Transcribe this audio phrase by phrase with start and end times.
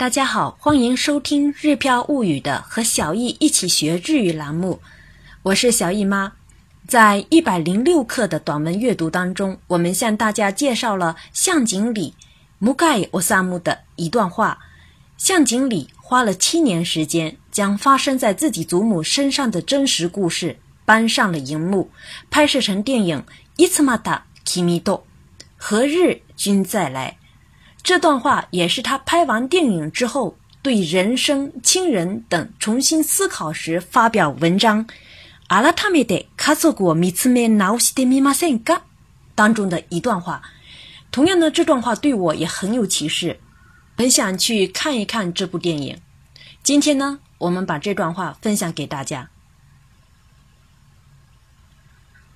[0.00, 4.80] 大家好，欢迎收听《日漂物语》的和小易一起学日语栏目，
[5.42, 6.32] 我是小易妈。
[6.88, 12.14] 在一百零六课的短文阅读当中，我们向大家介绍了向井里
[12.58, 14.58] 木盖奥萨姆的一段话。
[15.18, 21.90] 向井里花了七年时间，将发生在自己祖母身上的真实故事搬上了荧幕，
[22.30, 23.18] 拍摄成电影
[23.58, 24.20] 《伊兹玛た
[24.54, 24.96] 来米多》，
[25.58, 27.18] 何日君再来？
[27.82, 34.86] 这段话也是他拍完电影之后对人生、亲人等重新思考时发表文章，
[35.48, 38.82] 阿拉塔梅德卡索果米兹梅纳乌西德米马森嘎
[39.34, 40.42] 当中的一段话。
[41.10, 43.40] 同样呢，这段话对我也很有启示，
[43.96, 45.98] 很想去看一看这部电影。
[46.62, 49.30] 今天呢，我们把这段话分享给大家。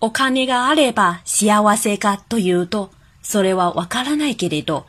[0.00, 2.90] お金があれば幸せかというと
[3.22, 4.86] それはわからないけれど。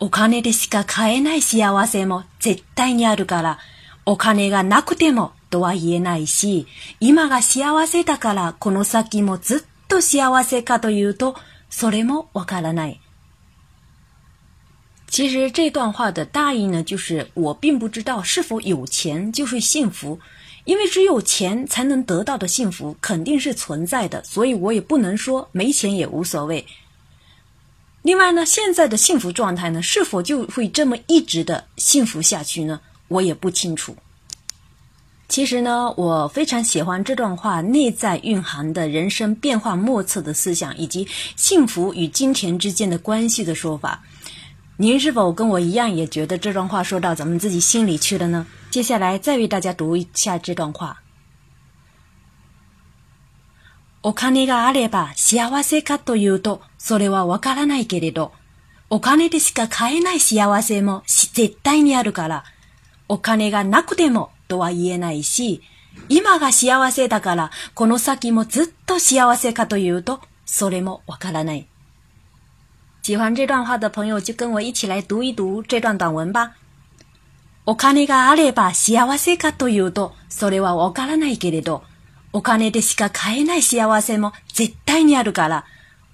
[0.00, 3.58] お金でしか買えない幸せも絶対にあるから、
[4.04, 6.66] お金がなくてもとは言えないし、
[6.98, 11.36] 今が幸せだからこの先もずっと幸せかというと、
[11.70, 13.00] それもわからない。
[15.06, 20.18] 其实这段话的大意呢，就是我并不知道是否有钱就是幸福，
[20.64, 26.66] 因为只有钱才能得到的幸福肯定是存在的，所以我也不能说没钱也无所谓。
[28.04, 32.78] 另外呢，现在的幸福状态呢，是否就会这么一直的幸福下去呢？
[33.08, 33.96] 我也不清楚。
[35.26, 44.02] 其实呢，我非常喜欢这段话内在蕴含的人生变化莫测的思想，以及幸福与金钱之间的关系的说法。
[44.76, 48.46] 您是否跟我一样也觉得这段话说到咱们自己心里去了呢？
[48.70, 51.00] 接下来再为大家读一下这段话。
[54.06, 58.32] お金があれば幸せかというと、それはわからないけれど、
[58.90, 62.44] お金でしか買えない幸せも絶対にあるから、
[63.08, 65.62] お金がなくてもとは言えないし、
[66.10, 71.66] 今が幸せだから、この先もずっと幸せかというと、それもわからない。
[73.02, 76.52] 喜欢这段话的朋友就跟我一起来读一读这段短文吧。
[77.64, 81.82] お金があれば幸せかというと、それはわからないけれど、
[82.36, 85.64] お金でしか買えない幸せも絶対にあるから、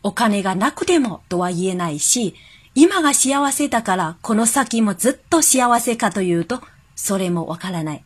[0.02, 2.34] お金がなくてもとは言えないし、
[2.74, 6.60] 今が幸せだからこの先もずっと幸せかというと、
[6.94, 8.04] それもわからない。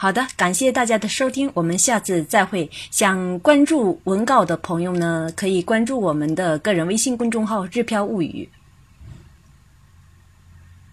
[0.00, 2.70] 好的，感谢大家的收听，我们下次再会。
[2.90, 8.48] 想关注文稿的朋友呢，可以关注我们的个人微信公众号“日飘物语”。